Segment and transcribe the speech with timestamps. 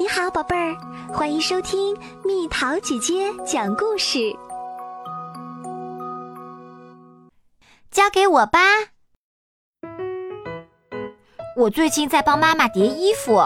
[0.00, 0.76] 你好，宝贝儿，
[1.12, 4.32] 欢迎收听蜜桃姐姐讲故事。
[7.90, 8.60] 交给我吧，
[11.56, 13.42] 我最近在帮妈妈叠衣服，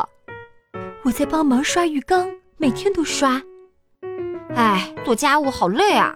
[1.05, 3.41] 我在帮忙刷浴缸，每天都刷。
[4.55, 6.15] 哎，做家务好累啊。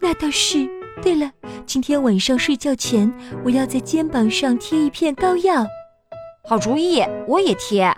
[0.00, 0.68] 那倒是。
[1.02, 1.32] 对了，
[1.66, 3.12] 今天晚上睡觉前，
[3.42, 5.66] 我要在肩膀上贴一片膏药。
[6.46, 7.90] 好主意，我也贴。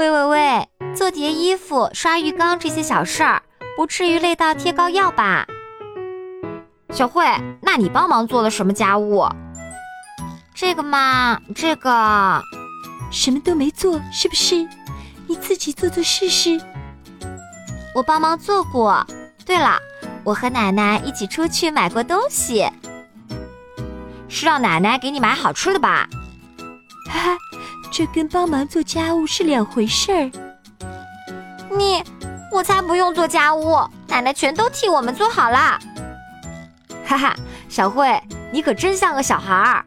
[0.00, 3.42] 喂喂喂，做叠衣服、刷浴缸这些小事儿，
[3.76, 5.46] 不至于累到贴膏药吧？
[6.90, 7.22] 小慧，
[7.60, 9.28] 那你帮忙做了什么家务？
[10.54, 12.40] 这个嘛，这个
[13.12, 14.66] 什么都没做，是不是？
[15.28, 16.58] 你自己做做试试。
[17.94, 19.06] 我帮忙做过。
[19.44, 19.78] 对了，
[20.24, 22.66] 我和奶奶一起出去买过东西，
[24.30, 26.08] 是让奶奶给你买好吃的吧？
[27.06, 27.36] 哈哈。
[27.90, 30.30] 这跟帮忙做家务是两回事儿。
[31.76, 32.02] 你，
[32.52, 35.78] 我才不用做家务，奶奶全都替我们做好了。
[37.04, 37.34] 哈哈，
[37.68, 38.20] 小慧，
[38.52, 39.84] 你可真像个小孩儿。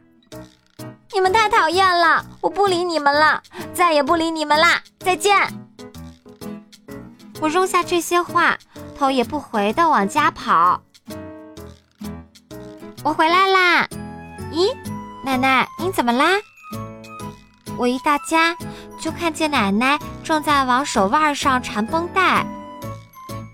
[1.12, 5.36] 你们太讨厌了，我不理你们了，再也不理你们啦，再见。
[7.40, 8.58] 我扔下这些话，
[8.98, 10.82] 头也不回的往家跑。
[13.02, 13.88] 我回来啦。
[14.52, 14.74] 咦，
[15.24, 16.26] 奶奶，您怎么啦？
[17.76, 18.56] 我一到家，
[19.00, 22.46] 就看见奶奶正在往手腕上缠绷带。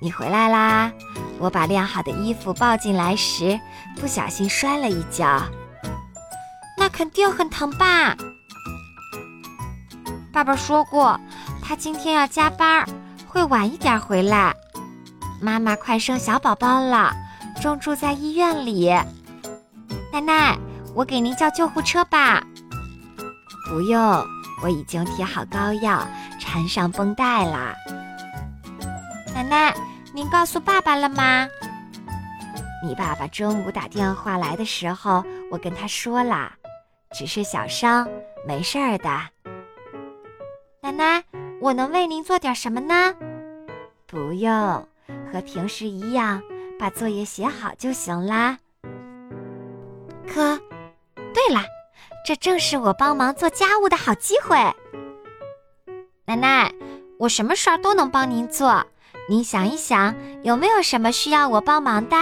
[0.00, 0.90] 你回来啦！
[1.38, 3.58] 我把晾好的衣服抱进来时，
[3.96, 5.42] 不小心摔了一跤，
[6.76, 8.14] 那肯定很疼吧？
[10.32, 11.18] 爸爸说过，
[11.62, 12.86] 他今天要加班，
[13.26, 14.54] 会晚一点回来。
[15.40, 17.12] 妈妈快生小宝宝了，
[17.62, 18.90] 正住在医院里。
[20.12, 20.58] 奶奶，
[20.94, 22.42] 我给您叫救护车吧。
[23.70, 24.00] 不用，
[24.64, 26.04] 我已经贴好膏药，
[26.40, 27.72] 缠上绷带啦。
[29.32, 29.72] 奶奶，
[30.12, 31.46] 您告诉爸爸了吗？
[32.84, 36.50] 你爸爸中午打电话来的时候，我跟他说了，
[37.12, 38.08] 只是小伤，
[38.44, 39.08] 没事儿的。
[40.82, 41.22] 奶奶，
[41.60, 43.14] 我能为您做点什么呢？
[44.08, 44.52] 不用，
[45.32, 46.42] 和平时一样，
[46.76, 48.58] 把作业写好就行啦。
[50.26, 50.58] 可，
[51.14, 51.62] 对了。
[52.24, 54.56] 这正是我帮忙做家务的好机会，
[56.26, 56.72] 奶奶，
[57.18, 58.86] 我什么事儿都能帮您做。
[59.28, 62.16] 您想一想，有没有什么需要我帮忙的？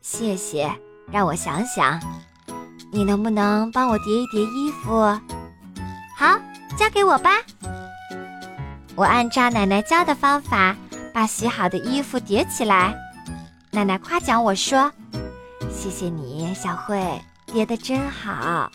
[0.00, 0.70] 谢谢，
[1.10, 2.00] 让我想想，
[2.92, 4.90] 你能不能帮我叠一叠衣服？
[6.16, 6.38] 好，
[6.76, 7.30] 交给我吧。
[8.96, 10.76] 我按照奶奶教的方法，
[11.14, 12.94] 把洗好的衣服叠起来。
[13.70, 14.92] 奶奶夸奖我说
[15.70, 16.98] ：“谢谢你，小慧。”
[17.52, 18.70] 叠的真好，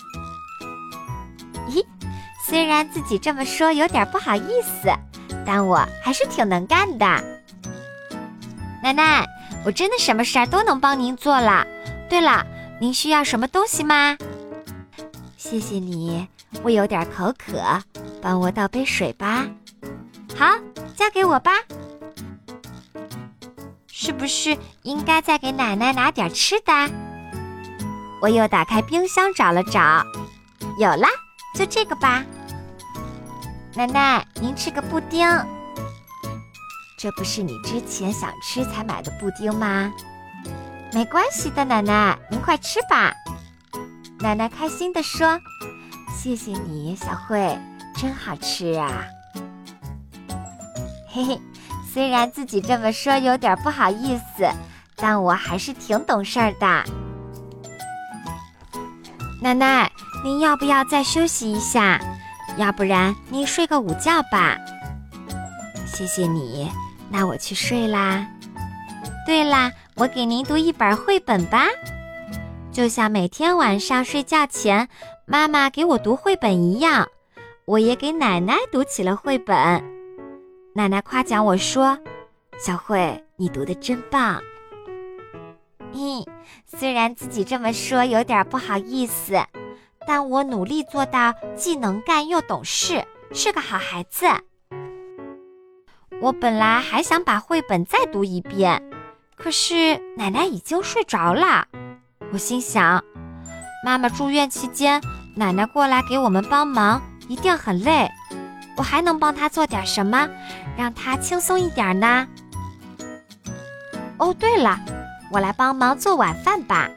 [1.69, 1.83] 咦，
[2.45, 4.93] 虽然自己这么说有点不好意思，
[5.45, 7.05] 但我还是挺能干的。
[8.83, 9.25] 奶奶，
[9.65, 11.65] 我真的什么事儿都能帮您做了。
[12.09, 12.45] 对了，
[12.79, 14.17] 您需要什么东西吗？
[15.37, 16.27] 谢谢你，
[16.61, 17.81] 我有点口渴，
[18.21, 19.47] 帮我倒杯水吧。
[20.37, 20.45] 好，
[20.95, 21.51] 交给我吧。
[23.87, 27.04] 是不是应该再给奶奶拿点吃的？
[28.25, 30.03] 我又打开冰箱找了找，
[30.79, 31.07] 有啦，
[31.53, 32.25] 就这个吧。
[33.75, 35.29] 奶奶，您吃个布丁。
[36.97, 39.93] 这不是你之前想吃才买的布丁吗？
[40.91, 43.13] 没关系的，奶奶，您快吃吧。
[44.21, 45.39] 奶奶开心地说
[46.17, 47.55] ：“谢谢你，小慧，
[47.95, 49.05] 真好吃啊。”
[51.13, 51.39] 嘿嘿，
[51.93, 54.49] 虽然自己这么说有点不好意思，
[54.95, 57.04] 但我还是挺懂事儿的。
[59.45, 59.91] 奶奶，
[60.23, 62.01] 您要不要再休息一下？
[62.57, 64.57] 要不然您睡个午觉吧。
[65.85, 66.67] 谢谢你，
[67.11, 68.25] 那我去睡啦。
[69.23, 71.67] 对啦，我给您读一本绘本吧，
[72.71, 74.89] 就像每天晚上睡觉前
[75.27, 77.07] 妈妈给我读绘本一样，
[77.65, 79.55] 我也给奶奶读起了绘本。
[80.73, 81.95] 奶奶夸奖我说
[82.57, 84.41] ：“小慧，你读的真棒。”
[85.95, 86.25] 嘿，
[86.67, 89.41] 虽然自己这么说有点不好意思，
[90.05, 94.25] 但我努力做到既能干又懂事，是个好孩子。
[96.19, 98.83] 我本来还想把绘本再读一遍，
[99.37, 101.65] 可是奶奶已经睡着了。
[102.33, 103.01] 我心想，
[103.85, 105.01] 妈妈住院期间，
[105.33, 108.09] 奶奶过来给我们帮忙，一定很累。
[108.75, 110.27] 我还能帮她做点什么，
[110.75, 112.27] 让她轻松一点呢？
[114.17, 114.77] 哦，对了。
[115.31, 116.89] 我来帮忙做晚饭吧。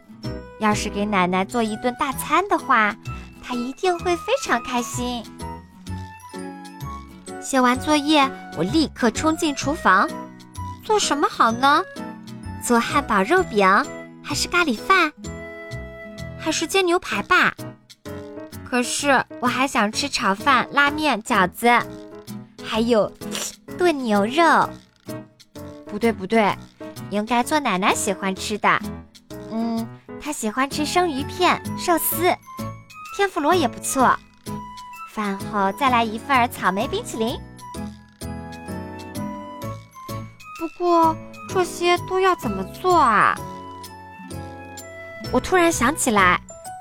[0.61, 2.95] 要是给奶奶做一顿大餐的话，
[3.43, 5.25] 她一定会非常开心。
[7.41, 10.09] 写完作业，我立刻冲进厨房，
[10.85, 11.83] 做什么好呢？
[12.65, 13.67] 做汉堡肉饼，
[14.23, 15.13] 还是咖喱饭，
[16.39, 17.55] 还是煎牛排吧？
[18.69, 21.71] 可是我还想吃炒饭、拉面、饺子，
[22.63, 23.11] 还有
[23.79, 24.69] 炖牛肉。
[25.87, 26.55] 不对不对，
[27.11, 28.69] 应该做奶奶喜欢吃的。
[29.51, 29.87] 嗯，
[30.21, 32.35] 她喜欢吃生鱼片、寿司，
[33.17, 34.15] 天妇罗也不错。
[35.13, 37.39] 饭后再来一份草莓冰淇淋。
[40.59, 41.17] 不过
[41.49, 43.35] 这些都要怎么做啊？
[45.33, 46.41] 我突然想起来，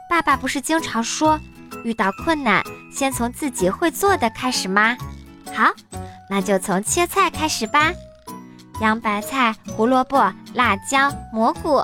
[0.10, 1.40] 爸爸不是经常说，
[1.84, 4.96] 遇到困难先从自己会做的开始吗？
[5.56, 5.72] 好，
[6.30, 7.92] 那就从切菜开始吧。
[8.80, 11.84] 洋白菜、胡萝卜、辣椒、蘑菇，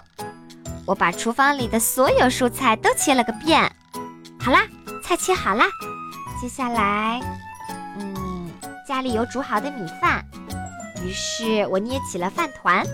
[0.85, 3.71] 我把厨房里的所有蔬菜都切了个遍。
[4.39, 4.67] 好啦，
[5.03, 5.65] 菜切好啦。
[6.39, 7.19] 接下来，
[7.97, 8.51] 嗯，
[8.87, 10.23] 家里有煮好的米饭，
[11.03, 12.85] 于是我捏起了饭团。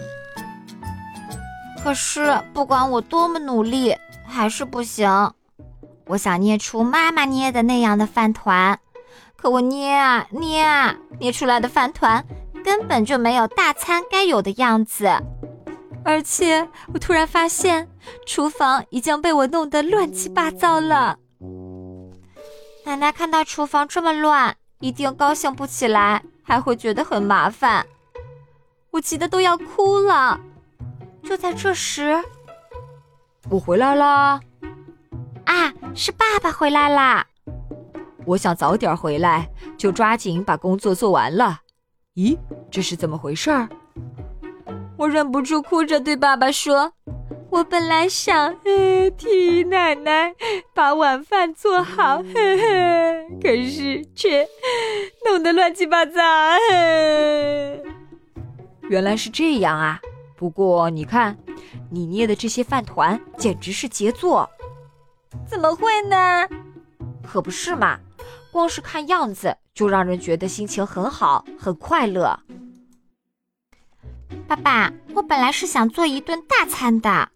[1.84, 5.34] 可是不管我多么努力，还是不行。
[6.06, 8.80] 我想捏出妈妈捏的那样的饭团，
[9.36, 12.24] 可我捏啊捏啊，捏出来的饭团
[12.69, 15.10] 根本就没有大餐该有的样子。
[16.06, 17.89] 而且我突然发现，
[18.27, 21.18] 厨房已经被我弄得乱七八糟了。
[22.86, 27.83] 奶奶看到厨房这么乱，一定高兴不起来，还会觉得很麻烦。
[28.92, 30.39] 我急得都要哭了。
[31.24, 32.24] 就在这时，
[33.50, 34.39] 我回来啦！
[35.45, 37.25] 啊，是爸爸回来啦！
[38.27, 41.62] 我想早点回来，就抓紧把工作做完了。
[42.19, 42.38] 咦，
[42.69, 43.69] 这是怎么回事儿？
[44.98, 46.92] 我忍不住哭着对爸爸说。
[47.50, 50.36] 我本来想呃替奶奶
[50.74, 54.45] 把晚饭做好，呵呵，可是却
[55.25, 56.21] 弄得乱七八糟。
[58.89, 60.01] 原来是这样啊！
[60.36, 61.38] 不过你看，
[61.89, 64.48] 你捏的这些饭团简直是杰作。
[65.48, 66.45] 怎么会呢？
[67.24, 67.98] 可不是嘛！
[68.51, 72.40] 光是看样子就让人觉得心情很好，很快乐。
[74.48, 77.30] 爸爸，我本来是想做一顿大餐的。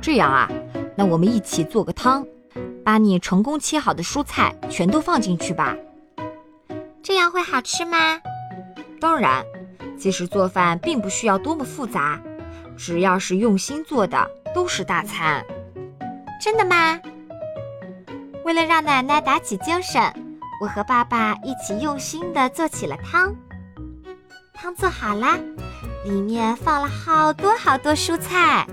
[0.00, 0.48] 这样啊，
[0.96, 2.26] 那我们一起做个汤，
[2.84, 5.76] 把你成功切好的蔬菜全都放进去吧。
[7.02, 8.20] 这样会好吃吗？
[9.00, 9.44] 当然，
[9.98, 12.20] 其实做饭并不需要多么复杂，
[12.76, 15.44] 只要是用心做的都是大餐。
[16.40, 17.00] 真的吗？
[18.48, 20.02] 为了让奶奶打起精神，
[20.58, 23.30] 我和爸爸一起用心地做起了汤。
[24.54, 25.38] 汤做好啦，
[26.02, 28.66] 里面放了好多好多蔬菜。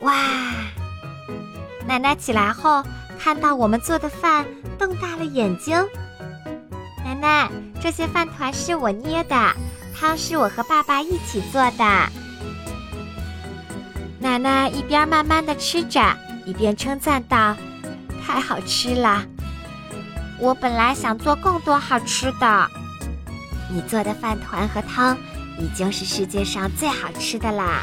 [0.00, 0.14] 哇！
[1.86, 2.82] 奶奶起来后
[3.18, 4.46] 看到我们做的饭，
[4.78, 5.76] 瞪大了眼睛。
[7.04, 9.36] 奶奶，这些饭团是我捏的，
[9.94, 11.84] 汤是我和爸爸一起做的。
[14.18, 16.00] 奶奶一边慢慢的吃着，
[16.46, 17.54] 一边称赞道
[18.26, 19.22] ：“太好吃了！
[20.38, 22.70] 我本来想做更多好吃的。
[23.70, 25.16] 你做的饭团和汤
[25.58, 27.82] 已经是世界上最好吃的啦。”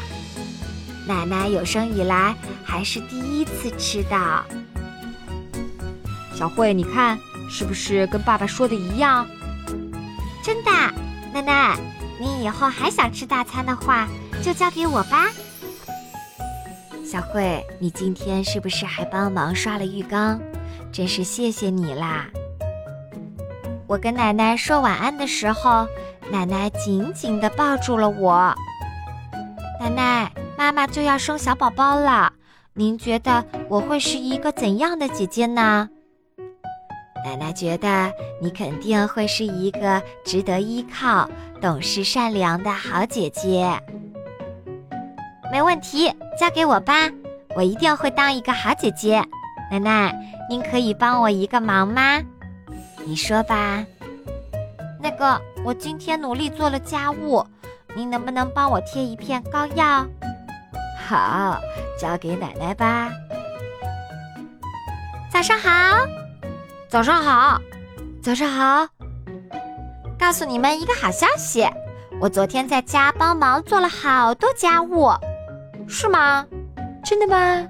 [1.06, 2.34] 奶奶有生以来
[2.64, 4.44] 还是第一次吃到。
[6.34, 7.18] 小慧，你看
[7.48, 9.26] 是不是跟爸爸说的一样？
[10.42, 10.70] 真的，
[11.32, 11.76] 奶奶，
[12.20, 14.08] 你以后还想吃大餐的话，
[14.42, 15.28] 就交给我吧。
[17.12, 20.40] 小慧，你今天是不是还帮忙刷了浴缸？
[20.90, 22.26] 真是谢谢你啦！
[23.86, 25.86] 我跟奶奶说晚安的时候，
[26.30, 28.54] 奶奶紧紧地抱住了我。
[29.78, 30.32] 奶奶。
[30.56, 32.32] 妈妈就要生小宝宝了，
[32.72, 35.90] 您觉得我会是一个怎样的姐姐呢？
[37.26, 41.28] 奶奶觉得你肯定会是一个值得依靠、
[41.60, 43.78] 懂事善良的好姐姐。
[45.50, 47.10] 没问题，交给我吧，
[47.54, 49.22] 我一定会当一个好姐姐。
[49.70, 50.14] 奶奶，
[50.48, 52.20] 您可以帮我一个忙吗？
[53.04, 53.84] 你说吧。
[55.00, 57.44] 那个，我今天努力做了家务，
[57.94, 60.06] 您能不能帮我贴一片膏药？
[61.06, 61.58] 好，
[61.98, 63.10] 交给奶奶吧。
[65.30, 65.70] 早上好，
[66.88, 67.60] 早上好，
[68.22, 68.86] 早上好。
[70.18, 71.66] 告诉你们一个好消息，
[72.20, 75.10] 我昨天在家帮忙做了好多家务，
[75.88, 76.46] 是吗？
[77.04, 77.66] 真的吗？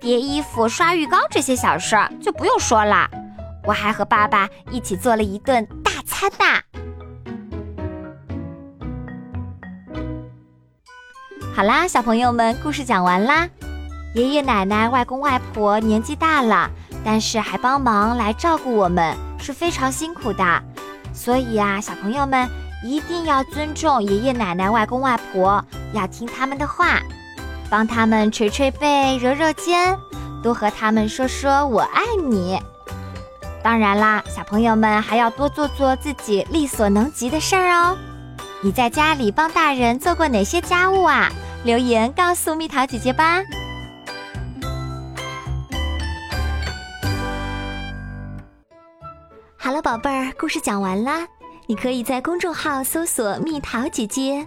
[0.00, 3.08] 叠衣服、刷浴缸这些小事儿就不用说了，
[3.64, 6.62] 我还和爸爸一起做了一顿大餐呢。
[11.54, 13.48] 好啦，小朋友们，故事讲完啦。
[14.14, 16.70] 爷爷奶奶、外公外婆年纪大了，
[17.04, 20.62] 但是还帮忙来照顾我们，是非常辛苦的。
[21.12, 22.48] 所以呀，小朋友们
[22.82, 27.00] 一定要尊重爷爷奶奶、外公外婆，要听他们的话，
[27.68, 29.98] 帮他们捶捶背、揉揉肩，
[30.42, 32.60] 多和他们说说“我爱你”。
[33.62, 37.96] 当然啦，小朋友们还要多做做自己力所能及的事儿哦。
[38.62, 41.30] 你在家里帮大人做过哪些家务啊？
[41.64, 43.42] 留言告诉蜜桃姐姐吧。
[49.58, 51.26] 好了，宝贝儿，故事讲完啦。
[51.66, 54.46] 你可以在公众号搜索“蜜桃姐姐”，